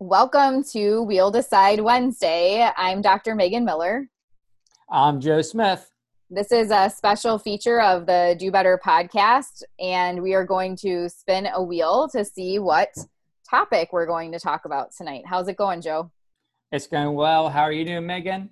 [0.00, 2.70] Welcome to Wheel Decide Wednesday.
[2.76, 3.34] I'm Dr.
[3.34, 4.08] Megan Miller.
[4.88, 5.90] I'm Joe Smith.
[6.30, 11.08] This is a special feature of the Do Better podcast, and we are going to
[11.08, 12.90] spin a wheel to see what
[13.50, 15.24] topic we're going to talk about tonight.
[15.26, 16.12] How's it going, Joe?
[16.70, 17.48] It's going well.
[17.48, 18.50] How are you doing, Megan?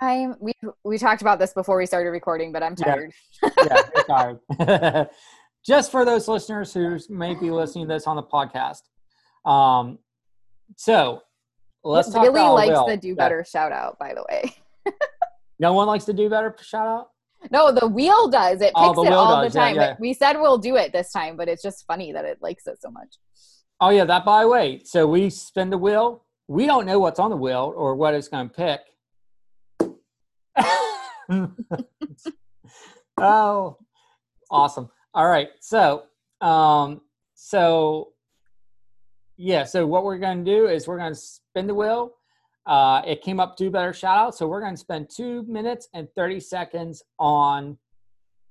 [0.00, 3.12] I'm we we talked about this before we started recording, but I'm tired.
[3.42, 3.50] Yeah,
[4.08, 5.08] yeah tired.
[5.66, 8.80] Just for those listeners who may be listening to this on the podcast.
[9.44, 9.98] Um,
[10.76, 11.22] so
[11.82, 12.86] let's talk really about likes Will.
[12.86, 14.54] the do better shout out, by the way.
[15.60, 16.54] No one likes to do better.
[16.60, 17.10] Shout out.
[17.50, 18.60] No, the wheel does.
[18.60, 19.76] It picks Oh, it all does, the yeah, time.
[19.76, 19.96] yeah.
[20.00, 22.82] We said we'll do it this time, but it's just funny that it likes it
[22.82, 23.16] so much.
[23.80, 24.80] Oh yeah, that by the way.
[24.84, 26.24] So we spin the wheel.
[26.48, 28.80] We don't know what's on the wheel or what it's going to pick.
[33.18, 33.76] oh,
[34.50, 34.88] awesome.
[35.14, 35.48] All right.
[35.60, 36.04] So,
[36.40, 37.00] um,
[37.34, 38.08] so
[39.36, 39.64] yeah.
[39.64, 42.12] So what we're going to do is we're going to spin the wheel.
[42.66, 44.34] Uh, it came up do better shout out.
[44.34, 47.76] So we're going to spend two minutes and 30 seconds on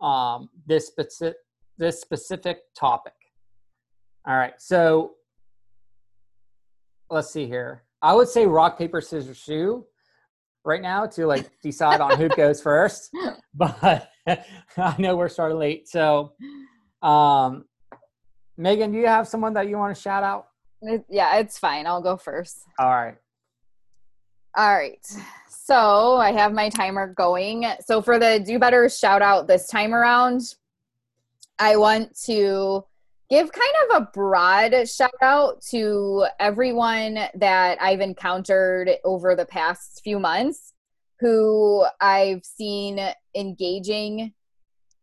[0.00, 1.36] um, this specific,
[1.78, 3.12] this specific topic.
[4.26, 4.54] All right.
[4.58, 5.12] So
[7.08, 7.84] let's see here.
[8.02, 9.84] I would say rock, paper, scissors, shoe
[10.64, 13.10] right now to like decide on who goes first.
[13.52, 14.08] But
[14.76, 15.88] I know we're starting late.
[15.88, 16.34] So
[17.02, 17.64] um
[18.56, 20.49] Megan, do you have someone that you want to shout out?
[20.82, 21.86] It- yeah, it's fine.
[21.86, 22.58] I'll go first.
[22.78, 23.16] All right.
[24.56, 25.06] All right.
[25.48, 27.64] So I have my timer going.
[27.86, 30.42] So for the do better shout out this time around,
[31.58, 32.84] I want to
[33.28, 40.00] give kind of a broad shout out to everyone that I've encountered over the past
[40.02, 40.72] few months
[41.20, 42.98] who I've seen
[43.36, 44.32] engaging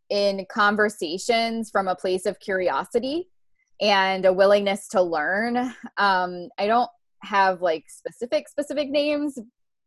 [0.09, 3.29] in conversations from a place of curiosity
[3.79, 5.57] and a willingness to learn.
[5.97, 6.89] Um, I don't
[7.23, 9.37] have like specific specific names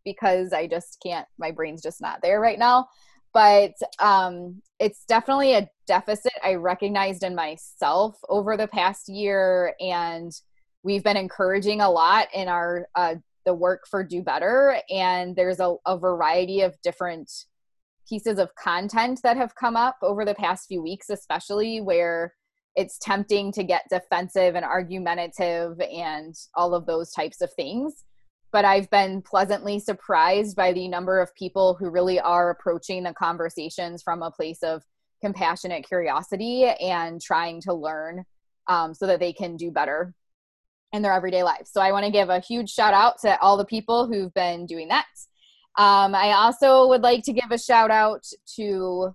[0.04, 2.88] because I just can't my brain's just not there right now
[3.32, 10.32] but um it's definitely a deficit I recognized in myself over the past year and
[10.82, 13.16] we've been encouraging a lot in our uh
[13.46, 17.30] the work for do better and there's a, a variety of different
[18.08, 22.34] pieces of content that have come up over the past few weeks especially where
[22.76, 28.04] it's tempting to get defensive and argumentative and all of those types of things.
[28.52, 33.14] But I've been pleasantly surprised by the number of people who really are approaching the
[33.14, 34.82] conversations from a place of
[35.20, 38.24] compassionate curiosity and trying to learn
[38.66, 40.14] um, so that they can do better
[40.92, 41.70] in their everyday lives.
[41.70, 44.66] So I want to give a huge shout out to all the people who've been
[44.66, 45.06] doing that.
[45.78, 48.24] Um, I also would like to give a shout out
[48.56, 49.14] to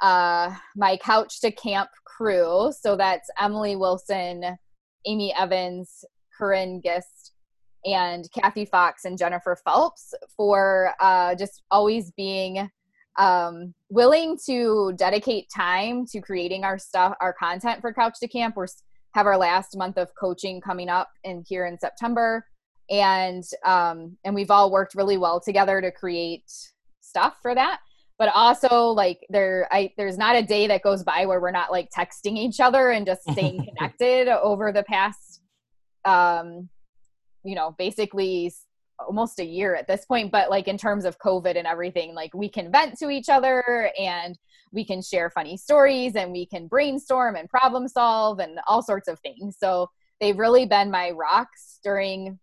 [0.00, 2.72] uh, my couch to camp crew.
[2.78, 4.58] So that's Emily Wilson,
[5.06, 6.04] Amy Evans,
[6.36, 7.32] Corinne Gist,
[7.84, 12.70] and Kathy Fox and Jennifer Phelps for uh, just always being
[13.18, 18.56] um, willing to dedicate time to creating our stuff, our content for Couch to Camp.
[18.56, 18.66] We're
[19.14, 22.46] have our last month of coaching coming up in here in September,
[22.90, 26.44] and um, and we've all worked really well together to create
[27.00, 27.80] stuff for that
[28.18, 31.70] but also like there i there's not a day that goes by where we're not
[31.70, 35.42] like texting each other and just staying connected over the past
[36.04, 36.68] um
[37.44, 38.52] you know basically
[38.98, 40.32] almost a year at this point.
[40.32, 43.90] But like in terms of covid and everything like we can vent to each other
[43.98, 44.38] and
[44.72, 49.08] we can share funny stories and we can brainstorm and problem solve and all sorts
[49.08, 49.56] of things.
[49.58, 49.88] So
[50.20, 52.38] they've really been my rocks during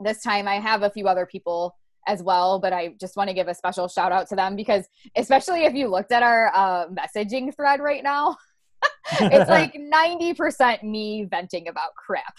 [0.00, 0.48] this time.
[0.48, 3.54] I have a few other people as well but i just want to give a
[3.54, 4.86] special shout out to them because
[5.16, 8.36] especially if you looked at our uh, messaging thread right now
[9.20, 12.34] it's like 90% me venting about crap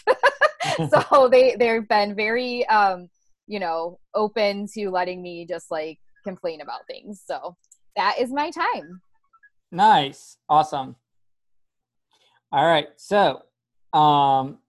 [0.90, 3.08] so they they've been very um
[3.48, 7.56] you know open to letting me just like complain about things so
[7.96, 9.02] that is my time
[9.74, 10.38] Nice.
[10.48, 10.96] Awesome.
[12.52, 12.88] All right.
[12.96, 13.42] So,
[13.92, 14.60] um,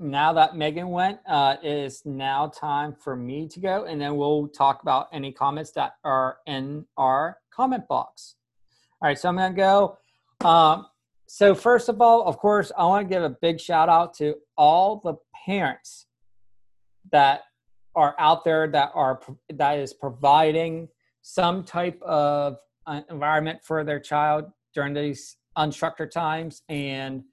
[0.00, 4.16] now that Megan went, uh, it is now time for me to go, and then
[4.16, 8.36] we'll talk about any comments that are in our comment box.
[9.02, 9.18] All right.
[9.18, 9.98] So I'm going to go.
[10.46, 10.86] Um,
[11.26, 14.34] so first of all, of course, I want to give a big shout out to
[14.56, 15.14] all the
[15.46, 16.06] parents
[17.12, 17.42] that
[17.94, 19.20] are out there that are
[19.50, 20.88] that is providing
[21.22, 22.56] some type of
[22.86, 27.24] uh, environment for their child during these unstructured times and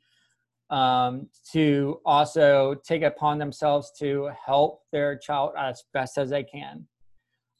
[0.69, 6.85] um, to also take upon themselves to help their child as best as they can.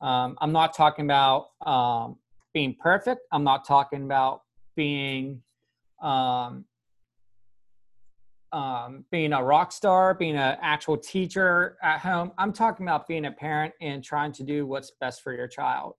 [0.01, 2.18] Um, I'm not talking about um,
[2.54, 3.21] being perfect.
[3.31, 4.42] I'm not talking about
[4.75, 5.42] being
[6.01, 6.65] um,
[8.51, 12.31] um, being a rock star, being an actual teacher at home.
[12.38, 15.95] I'm talking about being a parent and trying to do what's best for your child.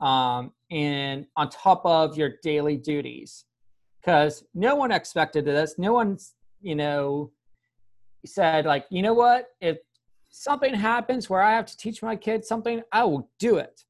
[0.00, 3.44] Um, and on top of your daily duties,
[4.00, 5.74] because no one expected this.
[5.78, 7.32] No one's, you know,
[8.24, 9.46] said, like, you know what?
[9.60, 9.78] If
[10.30, 13.84] something happens where I have to teach my kids something, I will do it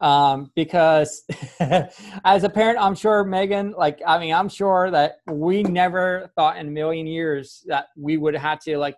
[0.00, 1.24] um, because
[1.60, 6.56] as a parent, I'm sure Megan, like, I mean, I'm sure that we never thought
[6.58, 8.96] in a million years that we would have to like,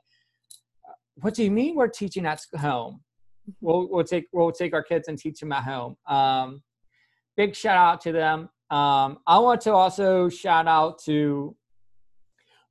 [1.16, 3.00] what do you mean we're teaching at home?
[3.60, 5.96] We'll, we'll take, we'll take our kids and teach them at home.
[6.08, 6.62] Um,
[7.36, 8.48] big shout out to them.
[8.70, 11.54] Um, I want to also shout out to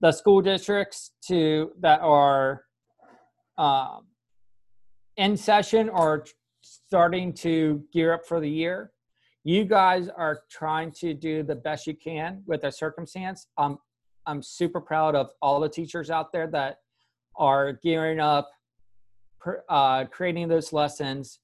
[0.01, 2.63] the school districts to that are
[3.57, 4.05] um,
[5.17, 6.25] in session or
[6.61, 8.91] starting to gear up for the year.
[9.43, 13.47] You guys are trying to do the best you can with the circumstance.
[13.57, 13.77] I'm
[14.25, 16.77] I'm super proud of all the teachers out there that
[17.37, 18.49] are gearing up,
[19.69, 21.39] uh, creating those lessons,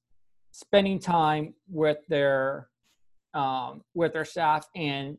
[0.51, 2.69] spending time with their
[3.36, 5.18] um, with their staff, and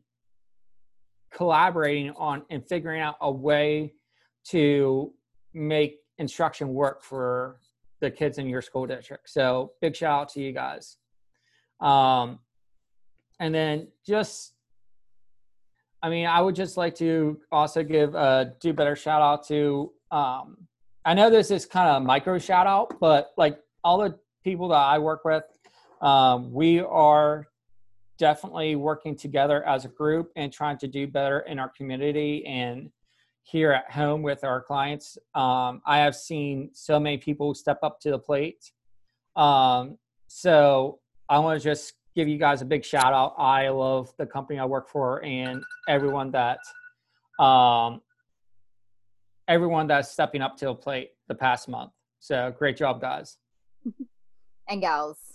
[1.33, 3.93] collaborating on and figuring out a way
[4.45, 5.13] to
[5.53, 7.59] make instruction work for
[8.01, 9.29] the kids in your school district.
[9.29, 10.97] So big shout out to you guys.
[11.79, 12.39] Um,
[13.39, 14.53] and then just,
[16.01, 19.91] I mean, I would just like to also give a do better shout out to,
[20.11, 20.57] um,
[21.05, 24.75] I know this is kind of micro shout out, but like all the people that
[24.75, 25.43] I work with,
[26.01, 27.47] um, we are
[28.23, 32.89] definitely working together as a group and trying to do better in our community and
[33.41, 35.17] here at home with our clients.
[35.35, 38.71] Um, I have seen so many people step up to the plate.
[39.35, 39.97] Um,
[40.27, 43.35] so I want to just give you guys a big shout out.
[43.37, 46.59] I love the company I work for and everyone that
[47.43, 47.99] um,
[49.49, 51.91] everyone that's stepping up to the plate the past month.
[52.21, 53.37] So great job, guys.
[54.69, 55.32] and gals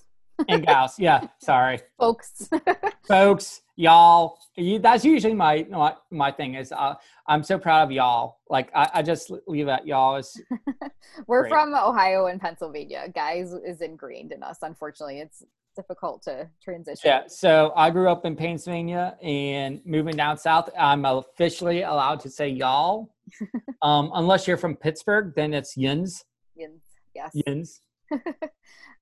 [0.49, 0.99] and gals.
[0.99, 2.49] Yeah, sorry, folks,
[3.09, 4.39] folks, y'all.
[4.57, 6.95] You, that's usually my my, my thing is uh,
[7.27, 8.39] I'm so proud of y'all.
[8.49, 10.17] Like I, I just leave at y'all.
[10.17, 10.41] Is
[11.27, 11.51] We're great.
[11.51, 13.09] from Ohio and Pennsylvania.
[13.15, 14.59] Guys is ingrained in us.
[14.63, 15.45] Unfortunately, it's
[15.79, 17.03] difficult to transition.
[17.05, 17.23] Yeah.
[17.29, 22.49] So I grew up in Pennsylvania and moving down south, I'm officially allowed to say
[22.49, 23.15] y'all.
[23.83, 26.25] um, unless you're from Pittsburgh, then it's yins.
[26.57, 26.83] Yins.
[27.15, 27.31] Yes.
[27.47, 27.81] Yins.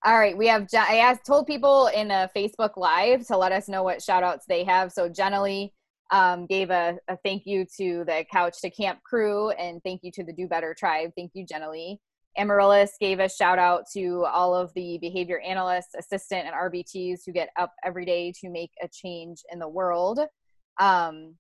[0.05, 0.69] All right, we have.
[0.75, 4.47] I asked, told people in a Facebook Live to let us know what shout outs
[4.47, 4.93] they have.
[4.93, 5.73] So Jenny
[6.11, 10.13] um, gave a, a, thank you to the Couch to Camp crew and thank you
[10.13, 11.11] to the Do Better tribe.
[11.17, 12.01] Thank you, Jenny.
[12.39, 17.33] Amaryllis gave a shout out to all of the behavior analysts, assistant, and RBTs who
[17.33, 20.21] get up every day to make a change in the world.
[20.79, 21.37] Um,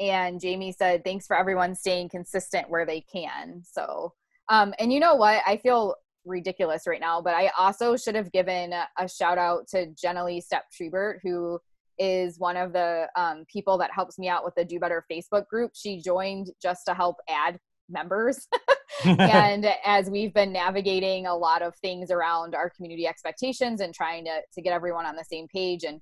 [0.00, 3.62] and Jamie said, thanks for everyone staying consistent where they can.
[3.64, 4.14] So,
[4.48, 5.42] um, and you know what?
[5.46, 9.86] I feel ridiculous right now, but I also should have given a shout out to
[9.94, 11.58] Jenny Stepp Schubert, who
[11.98, 15.46] is one of the um, people that helps me out with the Do Better Facebook
[15.48, 15.72] group.
[15.74, 17.58] She joined just to help add
[17.88, 18.48] members.
[19.04, 24.24] and as we've been navigating a lot of things around our community expectations and trying
[24.24, 26.00] to, to get everyone on the same page and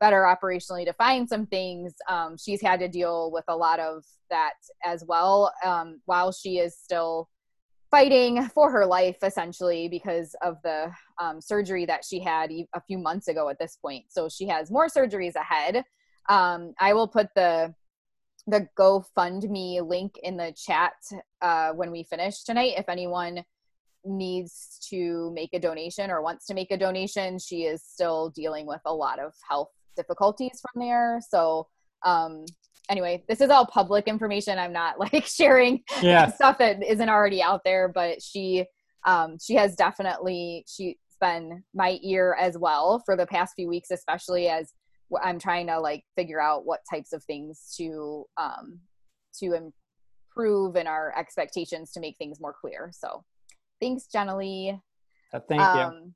[0.00, 4.54] better operationally define some things, um, she's had to deal with a lot of that
[4.84, 7.28] as well um, while she is still
[7.92, 12.98] fighting for her life essentially because of the um, surgery that she had a few
[12.98, 14.06] months ago at this point.
[14.08, 15.84] So she has more surgeries ahead.
[16.28, 17.74] Um, i will put the
[18.48, 20.94] the gofundme link in the chat
[21.42, 22.74] uh, when we finish tonight.
[22.76, 23.44] If anyone
[24.04, 28.66] needs to make a donation or wants to make a donation she is still dealing
[28.66, 31.20] with a lot of health difficulties from there.
[31.28, 31.68] So
[32.04, 32.44] um,
[32.88, 34.58] anyway, this is all public information.
[34.58, 36.26] I'm not like sharing yeah.
[36.34, 38.66] stuff that isn't already out there, but she
[39.04, 43.90] um she has definitely she's been my ear as well for the past few weeks,
[43.90, 44.72] especially as
[45.22, 48.80] I'm trying to like figure out what types of things to um
[49.40, 52.90] to improve in our expectations to make things more clear.
[52.92, 53.24] So
[53.80, 54.80] thanks, Jenny.
[55.32, 56.12] Uh, thank um, you.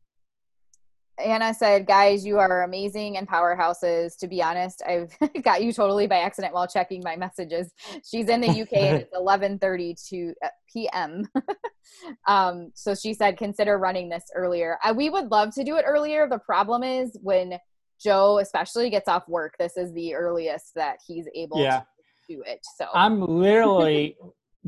[1.18, 4.16] Anna said, "Guys, you are amazing and powerhouses.
[4.18, 7.72] To be honest, I've got you totally by accident while checking my messages.
[8.04, 11.28] She's in the UK and it's 11:32 uh, p.m.
[12.26, 14.78] um, so she said, consider running this earlier.
[14.84, 16.28] Uh, we would love to do it earlier.
[16.28, 17.58] The problem is when
[17.98, 19.54] Joe, especially, gets off work.
[19.58, 21.80] This is the earliest that he's able yeah.
[21.80, 21.86] to
[22.28, 22.60] do it.
[22.76, 24.16] So I'm literally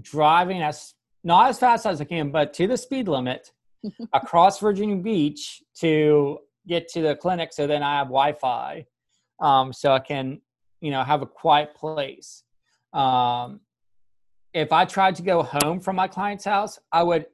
[0.00, 3.52] driving as not as fast as I can, but to the speed limit."
[4.12, 7.52] Across Virginia Beach to get to the clinic.
[7.52, 8.86] So then I have Wi-Fi,
[9.40, 10.40] um, so I can,
[10.80, 12.44] you know, have a quiet place.
[12.92, 13.60] Um,
[14.52, 17.26] if I tried to go home from my client's house, I would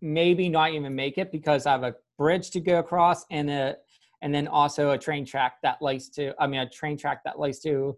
[0.00, 3.76] maybe not even make it because I have a bridge to go across and a
[4.20, 7.38] and then also a train track that likes to I mean a train track that
[7.38, 7.96] likes to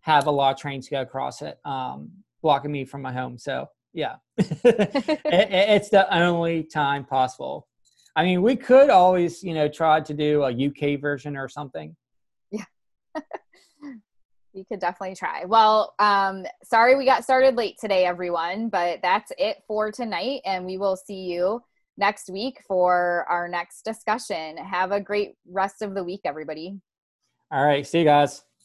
[0.00, 2.10] have a lot of trains go across it, um,
[2.42, 3.36] blocking me from my home.
[3.38, 7.66] So yeah, it, it's the only time possible.
[8.16, 11.96] I mean, we could always, you know, try to do a UK version or something.
[12.50, 12.64] Yeah.
[14.52, 15.44] we could definitely try.
[15.44, 20.40] Well, um, sorry we got started late today, everyone, but that's it for tonight.
[20.44, 21.62] And we will see you
[21.96, 24.56] next week for our next discussion.
[24.56, 26.80] Have a great rest of the week, everybody.
[27.52, 27.86] All right.
[27.86, 28.44] See you guys.